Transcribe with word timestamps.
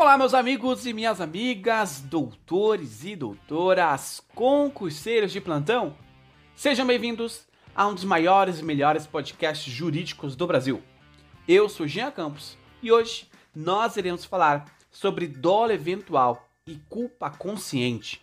Olá, 0.00 0.16
meus 0.16 0.32
amigos 0.32 0.86
e 0.86 0.94
minhas 0.94 1.20
amigas, 1.20 2.00
doutores 2.00 3.04
e 3.04 3.14
doutoras, 3.14 4.22
concurseiros 4.34 5.30
de 5.30 5.42
plantão. 5.42 5.94
Sejam 6.56 6.86
bem-vindos 6.86 7.46
a 7.76 7.86
um 7.86 7.94
dos 7.94 8.04
maiores 8.04 8.60
e 8.60 8.64
melhores 8.64 9.06
podcasts 9.06 9.70
jurídicos 9.70 10.34
do 10.34 10.46
Brasil. 10.46 10.82
Eu 11.46 11.68
sou 11.68 11.86
Jean 11.86 12.10
Campos 12.10 12.56
e 12.82 12.90
hoje 12.90 13.28
nós 13.54 13.98
iremos 13.98 14.24
falar 14.24 14.74
sobre 14.90 15.28
dolo 15.28 15.72
eventual 15.72 16.48
e 16.66 16.76
culpa 16.88 17.28
consciente. 17.28 18.22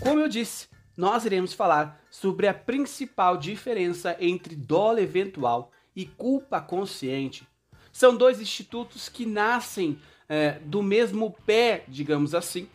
Como 0.00 0.18
eu 0.18 0.28
disse, 0.28 0.66
nós 0.96 1.26
iremos 1.26 1.52
falar 1.52 2.02
sobre 2.10 2.48
a 2.48 2.54
principal 2.54 3.36
diferença 3.36 4.16
entre 4.18 4.56
dolo 4.56 4.98
eventual 4.98 5.70
e 5.94 6.06
culpa 6.06 6.58
consciente. 6.58 7.46
São 7.92 8.16
dois 8.16 8.40
institutos 8.40 9.08
que 9.08 9.26
nascem 9.26 9.98
é, 10.28 10.58
do 10.64 10.82
mesmo 10.82 11.36
pé, 11.44 11.84
digamos 11.86 12.34
assim. 12.34 12.68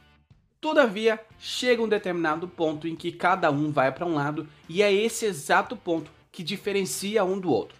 Todavia, 0.61 1.19
chega 1.39 1.81
um 1.81 1.87
determinado 1.87 2.47
ponto 2.47 2.87
em 2.87 2.95
que 2.95 3.11
cada 3.11 3.49
um 3.51 3.71
vai 3.71 3.91
para 3.91 4.05
um 4.05 4.13
lado 4.13 4.47
e 4.69 4.81
é 4.81 4.93
esse 4.93 5.25
exato 5.25 5.75
ponto 5.75 6.11
que 6.31 6.43
diferencia 6.43 7.23
um 7.23 7.39
do 7.39 7.51
outro. 7.51 7.77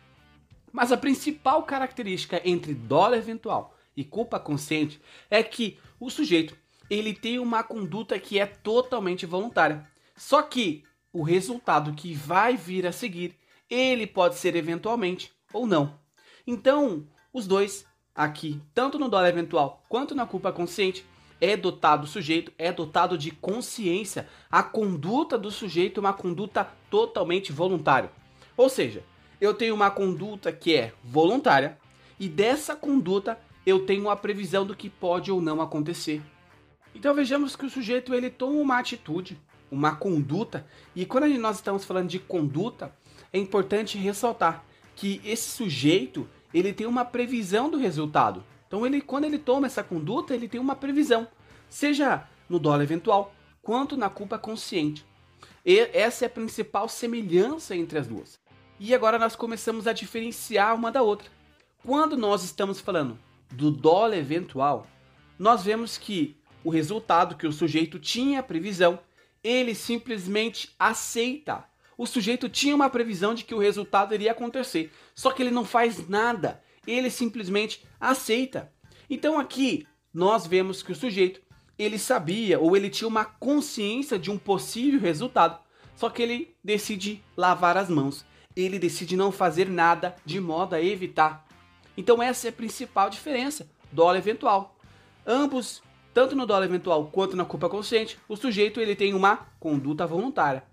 Mas 0.72 0.92
a 0.92 0.98
principal 0.98 1.64
característica 1.64 2.42
entre 2.44 2.74
dolo 2.74 3.16
eventual 3.16 3.76
e 3.96 4.04
culpa 4.04 4.40
consciente 4.40 5.00
é 5.30 5.42
que 5.42 5.80
o 6.00 6.10
sujeito 6.10 6.56
ele 6.90 7.14
tem 7.14 7.40
uma 7.40 7.64
conduta 7.64 8.20
que 8.20 8.40
é 8.40 8.46
totalmente 8.46 9.26
voluntária. 9.26 9.88
Só 10.16 10.42
que 10.42 10.84
o 11.12 11.24
resultado 11.24 11.94
que 11.94 12.14
vai 12.14 12.56
vir 12.56 12.86
a 12.86 12.92
seguir, 12.92 13.36
ele 13.70 14.08
pode 14.08 14.36
ser 14.36 14.56
eventualmente 14.56 15.32
ou 15.52 15.66
não. 15.66 16.00
Então, 16.46 17.08
os 17.38 17.48
dois 17.48 17.86
aqui, 18.16 18.60
tanto 18.74 18.98
no 18.98 19.08
dolo 19.08 19.28
eventual 19.28 19.84
quanto 19.88 20.16
na 20.16 20.26
culpa 20.26 20.52
consciente, 20.52 21.06
é 21.40 21.56
dotado 21.56 22.06
o 22.06 22.08
sujeito, 22.08 22.52
é 22.58 22.72
dotado 22.72 23.18
de 23.18 23.30
consciência. 23.30 24.28
A 24.50 24.64
conduta 24.64 25.38
do 25.38 25.52
sujeito 25.52 26.00
é 26.00 26.02
uma 26.02 26.14
conduta 26.14 26.68
totalmente 26.90 27.52
voluntária. 27.52 28.12
Ou 28.56 28.70
seja, 28.70 29.04
eu 29.40 29.54
tenho 29.54 29.76
uma 29.76 29.92
conduta 29.92 30.52
que 30.52 30.76
é 30.76 30.94
voluntária 31.04 31.78
e 32.20 32.28
dessa 32.28 32.76
conduta 32.76 33.40
eu 33.66 33.86
tenho 33.86 34.04
uma 34.04 34.16
previsão 34.16 34.66
do 34.66 34.76
que 34.76 34.90
pode 34.90 35.32
ou 35.32 35.40
não 35.40 35.62
acontecer. 35.62 36.22
Então 36.96 37.14
vejamos 37.14 37.56
que 37.56 37.68
o 37.68 37.70
sujeito 37.70 38.16
ele 38.16 38.32
toma 38.32 38.60
uma 38.60 38.80
atitude, 38.80 39.40
uma 39.70 39.96
conduta, 39.96 40.66
e 40.96 41.06
quando 41.06 41.28
nós 41.38 41.58
estamos 41.58 41.86
falando 41.86 42.08
de 42.08 42.18
conduta, 42.18 42.92
é 43.32 43.38
importante 43.38 43.98
ressaltar 43.98 44.64
que 44.96 45.22
esse 45.24 45.50
sujeito 45.52 46.28
ele 46.58 46.74
tem 46.74 46.88
uma 46.88 47.06
previsão 47.06 47.70
do 47.70 47.78
resultado. 47.78 48.44
Então 48.68 48.86
ele 48.86 49.02
quando 49.02 49.26
ele 49.26 49.38
toma 49.38 49.68
essa 49.68 49.84
conduta, 49.84 50.34
ele 50.34 50.48
tem 50.48 50.60
uma 50.60 50.76
previsão, 50.76 51.28
seja 51.70 52.28
no 52.50 52.60
dólar 52.60 52.84
eventual 52.84 53.34
quanto 53.62 53.98
na 53.98 54.10
culpa 54.10 54.38
consciente. 54.38 55.06
E 55.66 55.80
essa 55.94 56.26
é 56.26 56.28
a 56.28 56.30
principal 56.30 56.88
semelhança 56.88 57.76
entre 57.76 58.00
as 58.00 58.08
duas. 58.08 58.40
E 58.80 58.94
agora 58.94 59.20
nós 59.20 59.36
começamos 59.36 59.88
a 59.88 59.94
diferenciar 59.94 60.76
uma 60.76 60.92
da 60.92 61.02
outra. 61.02 61.30
Quando 61.84 62.16
nós 62.16 62.44
estamos 62.44 62.80
falando 62.80 63.18
do 63.52 63.72
dólar 63.72 64.18
eventual, 64.18 64.88
nós 65.38 65.64
vemos 65.64 65.98
que 65.98 66.38
o 66.64 66.70
resultado 66.70 67.36
que 67.36 67.48
o 67.48 67.52
sujeito 67.52 68.00
tinha 68.00 68.44
previsão, 68.44 69.00
ele 69.44 69.74
simplesmente 69.74 70.74
aceita. 70.78 71.64
O 71.98 72.06
sujeito 72.06 72.48
tinha 72.48 72.76
uma 72.76 72.90
previsão 72.90 73.34
de 73.34 73.44
que 73.44 73.56
o 73.56 73.60
resultado 73.60 74.14
iria 74.14 74.32
acontecer, 74.32 74.92
só 75.16 75.32
que 75.32 75.42
ele 75.42 75.52
não 75.52 75.66
faz 75.66 76.08
nada, 76.08 76.62
ele 76.86 77.10
simplesmente 77.10 77.84
aceita. 78.00 78.72
Então 79.10 79.40
aqui 79.40 79.88
nós 80.14 80.46
vemos 80.46 80.84
que 80.84 80.92
o 80.92 80.96
sujeito 80.96 81.42
ele 81.78 81.98
sabia 81.98 82.60
ou 82.60 82.76
ele 82.76 82.90
tinha 82.90 83.08
uma 83.08 83.26
consciência 83.26 84.18
de 84.18 84.30
um 84.30 84.38
possível 84.38 85.00
resultado, 85.00 85.60
só 85.96 86.10
que 86.10 86.22
ele 86.22 86.56
decide 86.64 87.24
lavar 87.36 87.78
as 87.78 87.90
mãos 87.90 88.26
ele 88.64 88.80
decide 88.80 89.16
não 89.16 89.32
fazer 89.32 89.70
nada 89.70 90.16
de 90.26 90.40
modo 90.40 90.74
a 90.74 90.82
evitar. 90.82 91.46
Então 91.96 92.22
essa 92.22 92.48
é 92.48 92.50
a 92.50 92.54
principal 92.54 93.10
diferença, 93.10 93.70
dólar 93.92 94.18
eventual. 94.18 94.78
Ambos, 95.26 95.84
tanto 96.14 96.36
no 96.36 96.46
dólar 96.46 96.66
eventual 96.66 97.10
quanto 97.12 97.36
na 97.36 97.46
culpa 97.46 97.70
consciente, 97.70 98.18
o 98.28 98.36
sujeito 98.36 98.80
ele 98.80 98.96
tem 98.96 99.14
uma 99.14 99.48
conduta 99.60 100.08
voluntária. 100.08 100.64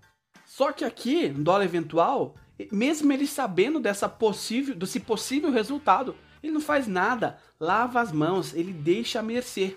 Só 0.55 0.71
que 0.71 0.85
aqui, 0.85 1.27
no 1.27 1.43
dólar 1.43 1.65
eventual, 1.65 2.33
mesmo 2.71 3.11
ele 3.11 3.27
sabendo 3.27 3.77
dessa 3.77 4.07
possível, 4.07 4.73
desse 4.73 5.01
possível 5.01 5.51
resultado, 5.51 6.15
ele 6.41 6.53
não 6.53 6.61
faz 6.61 6.87
nada, 6.87 7.37
lava 7.59 7.99
as 7.99 8.09
mãos, 8.13 8.53
ele 8.53 8.71
deixa 8.71 9.19
a 9.19 9.21
mercê. 9.21 9.75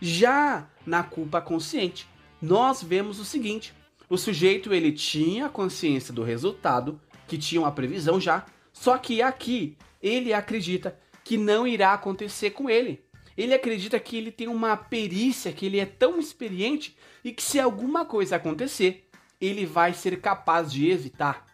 Já 0.00 0.66
na 0.86 1.02
culpa 1.02 1.42
consciente, 1.42 2.08
nós 2.40 2.82
vemos 2.82 3.20
o 3.20 3.26
seguinte: 3.26 3.74
o 4.08 4.16
sujeito 4.16 4.72
ele 4.72 4.90
tinha 4.90 5.50
consciência 5.50 6.14
do 6.14 6.22
resultado, 6.22 6.98
que 7.28 7.36
tinha 7.36 7.60
uma 7.60 7.70
previsão 7.70 8.18
já, 8.18 8.46
só 8.72 8.96
que 8.96 9.20
aqui 9.20 9.76
ele 10.02 10.32
acredita 10.32 10.98
que 11.22 11.36
não 11.36 11.66
irá 11.66 11.92
acontecer 11.92 12.52
com 12.52 12.70
ele. 12.70 13.04
Ele 13.36 13.52
acredita 13.52 14.00
que 14.00 14.16
ele 14.16 14.32
tem 14.32 14.48
uma 14.48 14.78
perícia, 14.78 15.52
que 15.52 15.66
ele 15.66 15.78
é 15.78 15.84
tão 15.84 16.18
experiente 16.18 16.96
e 17.22 17.32
que 17.32 17.42
se 17.42 17.60
alguma 17.60 18.06
coisa 18.06 18.36
acontecer, 18.36 19.09
ele 19.40 19.64
vai 19.64 19.94
ser 19.94 20.20
capaz 20.20 20.72
de 20.72 20.90
evitar. 20.90 21.46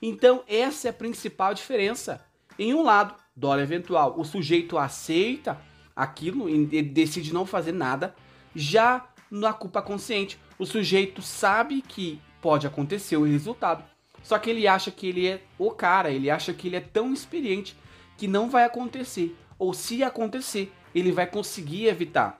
Então, 0.00 0.42
essa 0.46 0.88
é 0.88 0.90
a 0.90 0.94
principal 0.94 1.54
diferença. 1.54 2.24
Em 2.58 2.74
um 2.74 2.82
lado, 2.82 3.14
dólar 3.34 3.62
eventual, 3.62 4.18
o 4.18 4.24
sujeito 4.24 4.78
aceita 4.78 5.60
aquilo, 5.94 6.48
ele 6.48 6.82
decide 6.82 7.32
não 7.32 7.44
fazer 7.44 7.72
nada. 7.72 8.14
Já 8.54 9.08
na 9.30 9.52
culpa 9.52 9.82
consciente, 9.82 10.38
o 10.58 10.64
sujeito 10.64 11.20
sabe 11.20 11.82
que 11.82 12.20
pode 12.40 12.66
acontecer 12.66 13.16
o 13.16 13.24
resultado, 13.24 13.84
só 14.22 14.38
que 14.38 14.50
ele 14.50 14.66
acha 14.66 14.90
que 14.90 15.08
ele 15.08 15.26
é 15.26 15.42
o 15.58 15.70
cara, 15.70 16.10
ele 16.10 16.30
acha 16.30 16.52
que 16.52 16.68
ele 16.68 16.76
é 16.76 16.80
tão 16.80 17.12
experiente 17.12 17.76
que 18.16 18.28
não 18.28 18.48
vai 18.48 18.64
acontecer. 18.64 19.36
Ou 19.58 19.74
se 19.74 20.02
acontecer, 20.02 20.72
ele 20.94 21.12
vai 21.12 21.26
conseguir 21.26 21.86
evitar. 21.86 22.38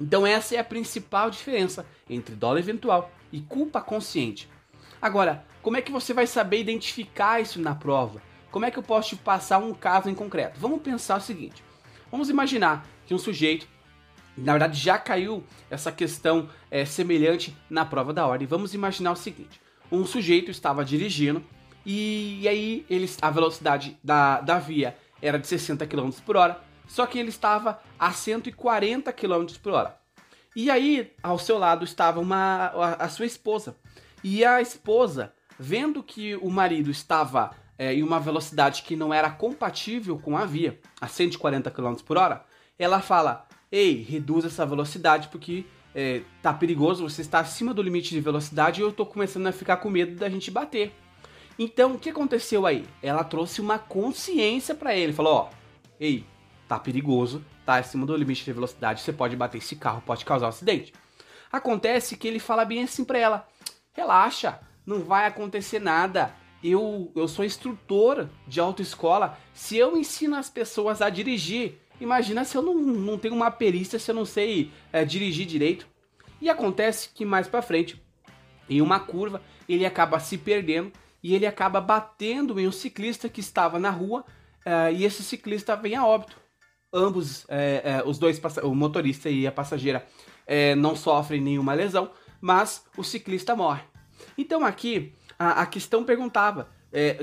Então 0.00 0.26
essa 0.26 0.54
é 0.54 0.58
a 0.58 0.64
principal 0.64 1.30
diferença 1.30 1.86
entre 2.10 2.34
dólar 2.34 2.58
eventual 2.58 3.10
e 3.34 3.40
culpa 3.40 3.80
consciente. 3.80 4.48
Agora, 5.02 5.44
como 5.60 5.76
é 5.76 5.82
que 5.82 5.90
você 5.90 6.14
vai 6.14 6.26
saber 6.26 6.60
identificar 6.60 7.40
isso 7.40 7.60
na 7.60 7.74
prova? 7.74 8.22
Como 8.50 8.64
é 8.64 8.70
que 8.70 8.78
eu 8.78 8.82
posso 8.82 9.10
te 9.10 9.16
passar 9.16 9.58
um 9.58 9.74
caso 9.74 10.08
em 10.08 10.14
concreto? 10.14 10.60
Vamos 10.60 10.80
pensar 10.80 11.18
o 11.18 11.20
seguinte: 11.20 11.64
vamos 12.10 12.30
imaginar 12.30 12.86
que 13.04 13.12
um 13.12 13.18
sujeito, 13.18 13.66
na 14.36 14.52
verdade, 14.52 14.78
já 14.78 14.96
caiu 14.96 15.42
essa 15.68 15.90
questão 15.90 16.48
é, 16.70 16.84
semelhante 16.84 17.56
na 17.68 17.84
prova 17.84 18.12
da 18.12 18.24
ordem. 18.24 18.46
Vamos 18.46 18.72
imaginar 18.72 19.10
o 19.10 19.16
seguinte: 19.16 19.60
um 19.90 20.06
sujeito 20.06 20.50
estava 20.50 20.84
dirigindo 20.84 21.44
e, 21.84 22.46
aí 22.48 22.86
ele, 22.88 23.10
a 23.20 23.30
velocidade 23.30 23.98
da, 24.02 24.40
da 24.40 24.60
via 24.60 24.96
era 25.20 25.38
de 25.40 25.46
60 25.48 25.84
km 25.88 26.10
por 26.24 26.36
hora, 26.36 26.60
só 26.86 27.04
que 27.04 27.18
ele 27.18 27.30
estava 27.30 27.80
a 27.98 28.12
140 28.12 29.12
km 29.12 29.46
por 29.60 29.72
hora. 29.72 30.03
E 30.56 30.70
aí, 30.70 31.12
ao 31.22 31.38
seu 31.38 31.58
lado 31.58 31.84
estava 31.84 32.20
uma, 32.20 32.66
a, 32.66 33.04
a 33.04 33.08
sua 33.08 33.26
esposa. 33.26 33.76
E 34.22 34.44
a 34.44 34.60
esposa, 34.60 35.32
vendo 35.58 36.02
que 36.02 36.36
o 36.36 36.48
marido 36.50 36.90
estava 36.90 37.50
é, 37.78 37.92
em 37.94 38.02
uma 38.02 38.20
velocidade 38.20 38.82
que 38.82 38.96
não 38.96 39.12
era 39.12 39.30
compatível 39.30 40.18
com 40.18 40.36
a 40.36 40.44
via, 40.44 40.78
a 41.00 41.08
140 41.08 41.70
km 41.70 41.94
por 42.04 42.16
hora, 42.16 42.44
ela 42.78 43.00
fala: 43.00 43.46
Ei, 43.70 44.02
reduz 44.02 44.44
essa 44.44 44.64
velocidade 44.64 45.28
porque 45.28 45.66
é, 45.94 46.22
tá 46.40 46.52
perigoso, 46.52 47.08
você 47.08 47.20
está 47.20 47.40
acima 47.40 47.74
do 47.74 47.82
limite 47.82 48.10
de 48.10 48.20
velocidade 48.20 48.80
e 48.80 48.84
eu 48.84 48.92
tô 48.92 49.04
começando 49.04 49.46
a 49.46 49.52
ficar 49.52 49.78
com 49.78 49.90
medo 49.90 50.16
da 50.16 50.28
gente 50.28 50.50
bater. 50.50 50.92
Então, 51.58 51.94
o 51.94 51.98
que 51.98 52.10
aconteceu 52.10 52.66
aí? 52.66 52.84
Ela 53.00 53.22
trouxe 53.22 53.60
uma 53.60 53.78
consciência 53.78 54.74
para 54.74 54.96
ele, 54.96 55.12
falou, 55.12 55.34
ó, 55.34 55.50
ei, 56.00 56.24
tá 56.78 56.84
perigoso, 56.84 57.44
tá 57.64 57.76
acima 57.76 58.06
do 58.06 58.16
limite 58.16 58.44
de 58.44 58.52
velocidade, 58.52 59.00
você 59.00 59.12
pode 59.12 59.36
bater 59.36 59.58
esse 59.58 59.76
carro, 59.76 60.02
pode 60.04 60.24
causar 60.24 60.46
um 60.46 60.50
acidente. 60.50 60.92
Acontece 61.50 62.16
que 62.16 62.26
ele 62.26 62.38
fala 62.38 62.64
bem 62.64 62.82
assim 62.82 63.04
para 63.04 63.18
ela, 63.18 63.48
relaxa, 63.92 64.60
não 64.84 65.00
vai 65.00 65.26
acontecer 65.26 65.78
nada. 65.78 66.34
Eu, 66.62 67.12
eu 67.14 67.28
sou 67.28 67.44
instrutor 67.44 68.28
de 68.48 68.58
autoescola. 68.58 69.38
Se 69.52 69.76
eu 69.76 69.96
ensino 69.96 70.34
as 70.34 70.48
pessoas 70.48 71.02
a 71.02 71.10
dirigir, 71.10 71.78
Imagina 72.00 72.44
se 72.44 72.56
eu 72.56 72.62
não, 72.62 72.74
não 72.74 73.18
tenho 73.18 73.34
uma 73.34 73.50
perícia, 73.50 73.98
se 73.98 74.10
eu 74.10 74.14
não 74.14 74.24
sei 74.24 74.72
é, 74.92 75.04
dirigir 75.04 75.46
direito. 75.46 75.86
E 76.40 76.50
acontece 76.50 77.10
que 77.14 77.24
mais 77.24 77.46
para 77.46 77.62
frente, 77.62 78.02
em 78.68 78.80
uma 78.80 79.00
curva, 79.00 79.40
ele 79.68 79.86
acaba 79.86 80.18
se 80.18 80.36
perdendo 80.36 80.92
e 81.22 81.34
ele 81.34 81.46
acaba 81.46 81.80
batendo 81.80 82.58
em 82.58 82.66
um 82.66 82.72
ciclista 82.72 83.28
que 83.28 83.40
estava 83.40 83.78
na 83.78 83.90
rua 83.90 84.24
é, 84.64 84.92
e 84.92 85.04
esse 85.04 85.22
ciclista 85.22 85.76
vem 85.76 85.94
a 85.94 86.04
óbito. 86.04 86.36
Ambos, 86.96 87.44
é, 87.48 88.02
os 88.06 88.18
dois, 88.18 88.40
o 88.62 88.74
motorista 88.74 89.28
e 89.28 89.46
a 89.46 89.52
passageira, 89.52 90.06
não 90.78 90.94
sofrem 90.94 91.40
nenhuma 91.40 91.74
lesão, 91.74 92.10
mas 92.40 92.84
o 92.96 93.02
ciclista 93.02 93.56
morre. 93.56 93.82
Então 94.38 94.64
aqui 94.64 95.12
a, 95.36 95.62
a 95.62 95.66
questão 95.66 96.04
perguntava 96.04 96.68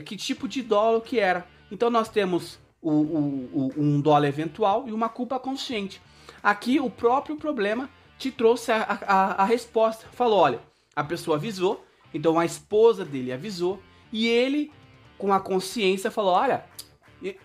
que 0.06 0.18
tipo 0.18 0.47
de 0.47 0.62
dolo 0.62 1.00
que 1.00 1.19
era. 1.19 1.47
Então 1.71 1.89
nós 1.89 2.09
temos 2.09 2.59
o, 2.81 2.91
o, 2.91 3.73
um 3.77 4.01
dólar 4.01 4.27
eventual 4.27 4.88
e 4.88 4.91
uma 4.91 5.07
culpa 5.07 5.39
consciente. 5.39 6.01
Aqui 6.44 6.79
o 6.79 6.89
próprio 6.89 7.38
problema 7.38 7.89
te 8.17 8.31
trouxe 8.31 8.71
a, 8.71 9.00
a, 9.07 9.44
a 9.44 9.45
resposta. 9.45 10.06
Falou: 10.12 10.39
olha, 10.39 10.59
a 10.95 11.03
pessoa 11.03 11.38
avisou, 11.38 11.85
então 12.13 12.39
a 12.39 12.45
esposa 12.45 13.06
dele 13.06 13.31
avisou, 13.31 13.81
e 14.12 14.27
ele, 14.27 14.71
com 15.17 15.31
a 15.31 15.39
consciência, 15.39 16.12
falou: 16.12 16.33
olha, 16.33 16.65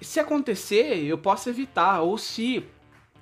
se 0.01 0.21
acontecer, 0.21 1.05
eu 1.05 1.19
posso 1.19 1.49
evitar, 1.49 2.01
ou 2.01 2.17
se 2.17 2.65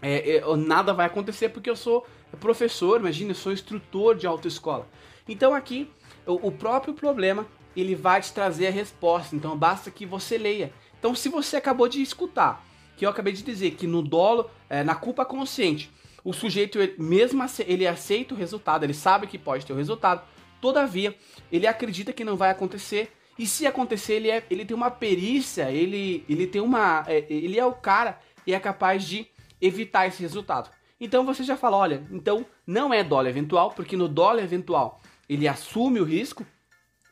é, 0.00 0.36
é, 0.36 0.56
nada 0.56 0.92
vai 0.92 1.06
acontecer 1.06 1.48
porque 1.48 1.70
eu 1.70 1.76
sou 1.76 2.06
professor, 2.40 3.00
imagina, 3.00 3.30
eu 3.30 3.34
sou 3.34 3.52
instrutor 3.52 4.14
de 4.16 4.26
autoescola. 4.26 4.88
Então 5.28 5.54
aqui, 5.54 5.90
o, 6.26 6.48
o 6.48 6.52
próprio 6.52 6.94
problema, 6.94 7.46
ele 7.76 7.94
vai 7.94 8.20
te 8.20 8.32
trazer 8.32 8.68
a 8.68 8.70
resposta, 8.70 9.34
então 9.34 9.56
basta 9.56 9.90
que 9.90 10.04
você 10.04 10.36
leia. 10.38 10.72
Então 10.98 11.14
se 11.14 11.28
você 11.28 11.56
acabou 11.56 11.88
de 11.88 12.02
escutar, 12.02 12.64
que 12.96 13.04
eu 13.04 13.10
acabei 13.10 13.32
de 13.32 13.42
dizer, 13.42 13.72
que 13.72 13.86
no 13.86 14.02
dolo, 14.02 14.50
é, 14.68 14.84
na 14.84 14.94
culpa 14.94 15.24
consciente, 15.24 15.90
o 16.24 16.32
sujeito, 16.32 16.78
mesmo 16.98 17.44
ele 17.66 17.86
aceita 17.86 18.34
o 18.34 18.36
resultado, 18.36 18.84
ele 18.84 18.94
sabe 18.94 19.26
que 19.26 19.38
pode 19.38 19.66
ter 19.66 19.72
o 19.72 19.76
resultado, 19.76 20.22
todavia, 20.60 21.14
ele 21.52 21.66
acredita 21.66 22.12
que 22.12 22.24
não 22.24 22.36
vai 22.36 22.50
acontecer, 22.50 23.12
e 23.38 23.46
se 23.46 23.66
acontecer, 23.66 24.14
ele, 24.14 24.30
é, 24.30 24.44
ele 24.48 24.64
tem 24.64 24.76
uma 24.76 24.90
perícia, 24.90 25.70
ele, 25.70 26.24
ele 26.28 26.46
tem 26.46 26.60
uma. 26.60 27.04
É, 27.06 27.26
ele 27.28 27.58
é 27.58 27.66
o 27.66 27.72
cara 27.72 28.20
e 28.46 28.54
é 28.54 28.60
capaz 28.60 29.04
de 29.04 29.26
evitar 29.60 30.06
esse 30.06 30.22
resultado. 30.22 30.70
Então 31.00 31.24
você 31.24 31.42
já 31.42 31.56
fala, 31.56 31.76
olha, 31.76 32.06
então 32.10 32.46
não 32.66 32.94
é 32.94 33.02
dólar 33.02 33.30
eventual, 33.30 33.72
porque 33.72 33.96
no 33.96 34.08
dólar 34.08 34.42
eventual 34.42 35.00
ele 35.28 35.48
assume 35.48 36.00
o 36.00 36.04
risco 36.04 36.46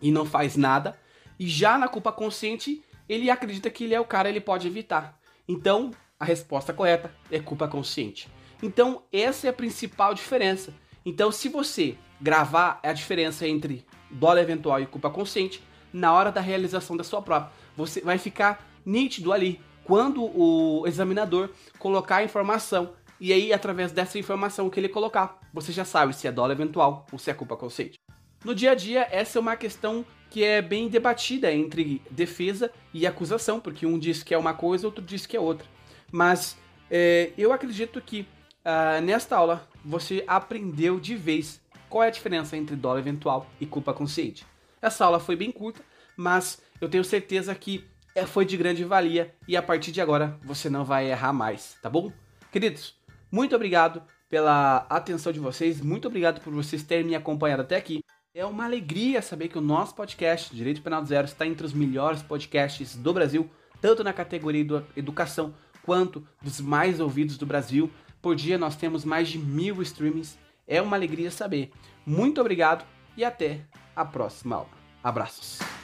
e 0.00 0.10
não 0.10 0.24
faz 0.24 0.56
nada, 0.56 0.98
e 1.38 1.46
já 1.48 1.76
na 1.76 1.88
culpa 1.88 2.12
consciente 2.12 2.82
ele 3.08 3.30
acredita 3.30 3.70
que 3.70 3.84
ele 3.84 3.94
é 3.94 4.00
o 4.00 4.04
cara, 4.04 4.28
ele 4.28 4.40
pode 4.40 4.66
evitar. 4.66 5.18
Então 5.48 5.90
a 6.18 6.24
resposta 6.24 6.72
correta 6.72 7.12
é 7.30 7.40
culpa 7.40 7.66
consciente. 7.66 8.28
Então 8.62 9.02
essa 9.12 9.48
é 9.48 9.50
a 9.50 9.52
principal 9.52 10.14
diferença. 10.14 10.72
Então 11.04 11.32
se 11.32 11.48
você 11.48 11.96
gravar 12.20 12.78
a 12.82 12.92
diferença 12.92 13.46
entre 13.46 13.84
dólar 14.10 14.42
eventual 14.42 14.80
e 14.80 14.86
culpa 14.86 15.10
consciente, 15.10 15.62
na 15.92 16.12
hora 16.12 16.32
da 16.32 16.40
realização 16.40 16.96
da 16.96 17.04
sua 17.04 17.22
prova. 17.22 17.52
Você 17.76 18.00
vai 18.00 18.18
ficar 18.18 18.66
nítido 18.84 19.32
ali 19.32 19.60
quando 19.84 20.24
o 20.24 20.86
examinador 20.86 21.50
colocar 21.78 22.16
a 22.16 22.24
informação 22.24 22.92
e 23.20 23.32
aí 23.32 23.52
através 23.52 23.92
dessa 23.92 24.18
informação 24.18 24.68
que 24.68 24.80
ele 24.80 24.88
colocar, 24.88 25.38
você 25.52 25.70
já 25.70 25.84
sabe 25.84 26.14
se 26.14 26.26
é 26.26 26.32
dólar 26.32 26.52
eventual 26.52 27.06
ou 27.12 27.18
se 27.18 27.30
é 27.30 27.34
culpa 27.34 27.56
consciente. 27.56 27.98
No 28.44 28.54
dia 28.54 28.72
a 28.72 28.74
dia, 28.74 29.06
essa 29.10 29.38
é 29.38 29.40
uma 29.40 29.54
questão 29.54 30.04
que 30.28 30.42
é 30.42 30.60
bem 30.60 30.88
debatida 30.88 31.52
entre 31.52 32.02
defesa 32.10 32.72
e 32.92 33.06
acusação, 33.06 33.60
porque 33.60 33.86
um 33.86 33.98
diz 33.98 34.22
que 34.22 34.34
é 34.34 34.38
uma 34.38 34.54
coisa, 34.54 34.86
outro 34.86 35.04
diz 35.04 35.26
que 35.26 35.36
é 35.36 35.40
outra. 35.40 35.66
Mas 36.10 36.56
é, 36.90 37.30
eu 37.38 37.52
acredito 37.52 38.00
que 38.00 38.26
uh, 38.64 39.00
nesta 39.02 39.36
aula 39.36 39.68
você 39.84 40.24
aprendeu 40.26 40.98
de 40.98 41.14
vez 41.14 41.60
qual 41.88 42.02
é 42.02 42.08
a 42.08 42.10
diferença 42.10 42.56
entre 42.56 42.74
dólar 42.74 42.98
eventual 42.98 43.46
e 43.60 43.66
culpa 43.66 43.92
consciente. 43.92 44.44
Essa 44.82 45.04
aula 45.04 45.20
foi 45.20 45.36
bem 45.36 45.52
curta, 45.52 45.80
mas 46.16 46.60
eu 46.80 46.88
tenho 46.88 47.04
certeza 47.04 47.54
que 47.54 47.88
é, 48.14 48.26
foi 48.26 48.44
de 48.44 48.56
grande 48.56 48.84
valia 48.84 49.32
e 49.46 49.56
a 49.56 49.62
partir 49.62 49.92
de 49.92 50.00
agora 50.00 50.36
você 50.42 50.68
não 50.68 50.84
vai 50.84 51.08
errar 51.08 51.32
mais, 51.32 51.76
tá 51.80 51.88
bom? 51.88 52.12
Queridos, 52.50 52.96
muito 53.30 53.54
obrigado 53.54 54.02
pela 54.28 54.78
atenção 54.90 55.32
de 55.32 55.38
vocês, 55.38 55.80
muito 55.80 56.08
obrigado 56.08 56.40
por 56.40 56.52
vocês 56.52 56.82
terem 56.82 57.06
me 57.06 57.14
acompanhado 57.14 57.62
até 57.62 57.76
aqui. 57.76 58.02
É 58.34 58.44
uma 58.44 58.64
alegria 58.64 59.22
saber 59.22 59.48
que 59.48 59.58
o 59.58 59.62
nosso 59.62 59.94
podcast, 59.94 60.54
Direito 60.54 60.82
Penal 60.82 61.02
do 61.02 61.08
Zero, 61.08 61.26
está 61.26 61.46
entre 61.46 61.64
os 61.64 61.72
melhores 61.72 62.22
podcasts 62.22 62.96
do 62.96 63.12
Brasil, 63.12 63.48
tanto 63.80 64.02
na 64.02 64.12
categoria 64.12 64.64
do 64.64 64.86
educação 64.96 65.54
quanto 65.82 66.26
dos 66.40 66.60
mais 66.60 66.98
ouvidos 66.98 67.36
do 67.36 67.46
Brasil. 67.46 67.90
Por 68.20 68.34
dia 68.34 68.56
nós 68.56 68.74
temos 68.74 69.04
mais 69.04 69.28
de 69.28 69.38
mil 69.38 69.82
streamings. 69.82 70.38
É 70.66 70.80
uma 70.80 70.96
alegria 70.96 71.30
saber. 71.30 71.70
Muito 72.06 72.40
obrigado 72.40 72.86
e 73.16 73.24
até 73.24 73.60
a 73.94 74.04
próxima 74.04 74.56
aula. 74.56 74.70
Abraços! 75.02 75.81